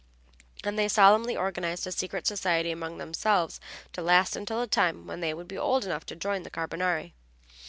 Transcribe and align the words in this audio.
And 0.63 0.79
they 0.79 0.87
solemnly 0.87 1.37
organized 1.37 1.85
a 1.85 1.91
secret 1.91 2.25
society 2.25 2.71
among 2.71 2.97
themselves 2.97 3.59
to 3.93 4.01
last 4.01 4.35
until 4.35 4.59
the 4.59 4.65
time 4.65 5.05
when 5.05 5.19
they 5.19 5.31
would 5.31 5.47
be 5.47 5.59
old 5.59 5.85
enough 5.85 6.07
to 6.07 6.15
join 6.15 6.41
the 6.41 6.49
Carbonari. 6.49 7.13